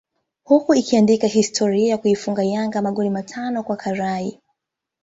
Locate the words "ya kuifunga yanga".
1.89-2.81